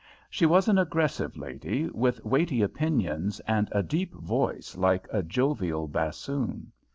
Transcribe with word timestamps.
She 0.31 0.47
was 0.47 0.67
an 0.67 0.79
aggressive 0.79 1.37
lady, 1.37 1.87
with 1.91 2.25
weighty 2.25 2.63
opinions, 2.63 3.39
and 3.41 3.69
a 3.71 3.83
deep 3.83 4.15
voice 4.15 4.75
like 4.75 5.07
a 5.11 5.21
jovial 5.21 5.87
bassoon. 5.87 6.71